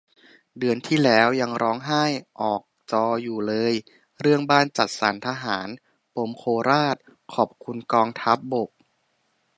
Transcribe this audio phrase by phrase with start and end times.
[0.57, 2.03] เดือนที่แล้วยังร้องไห้
[2.41, 2.61] ออก
[2.91, 3.73] จออยู่เลย
[4.21, 5.67] เรื่องบ้านจัดสรรทหาร
[6.15, 6.97] ปมโคราช
[7.33, 8.69] ขอบคุณกองทัพบก